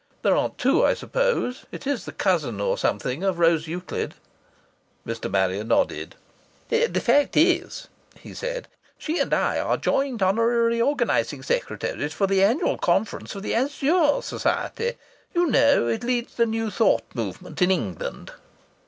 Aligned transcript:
There 0.23 0.35
aren't 0.35 0.57
two, 0.57 0.83
I 0.83 0.95
suppose? 0.95 1.65
It's 1.71 2.05
the 2.05 2.11
cousin 2.11 2.59
or 2.59 2.75
something 2.75 3.21
of 3.23 3.37
Rose 3.37 3.67
Euclid?" 3.67 4.15
Mr. 5.05 5.29
Marrier 5.29 5.63
nodded. 5.63 6.15
"The 6.69 6.99
fact 6.99 7.37
is," 7.37 7.87
he 8.17 8.33
said, 8.33 8.67
"she 8.97 9.19
and 9.19 9.31
I 9.31 9.59
are 9.59 9.77
joint 9.77 10.23
honorary 10.23 10.81
organizing 10.81 11.43
secretaries 11.43 12.13
for 12.15 12.25
the 12.25 12.43
annual 12.43 12.79
conference 12.79 13.35
of 13.35 13.43
the 13.43 13.53
Azure 13.53 14.23
Society. 14.23 14.93
You 15.35 15.45
know 15.45 15.87
it 15.87 16.03
leads 16.03 16.33
the 16.33 16.47
New 16.47 16.71
Thought 16.71 17.03
movement 17.13 17.61
in 17.61 17.69
England." 17.69 18.31